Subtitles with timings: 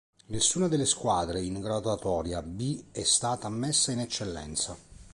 [0.29, 4.75] Nessuna delle squadre in graduatoria "B" è stata ammessa in Eccellenza.